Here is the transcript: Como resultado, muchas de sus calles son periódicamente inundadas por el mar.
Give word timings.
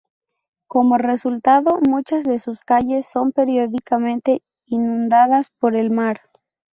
Como 0.67 0.97
resultado, 0.97 1.77
muchas 1.87 2.23
de 2.23 2.39
sus 2.39 2.61
calles 2.63 3.05
son 3.05 3.31
periódicamente 3.33 4.41
inundadas 4.65 5.51
por 5.59 5.75
el 5.75 5.91
mar. 5.91 6.21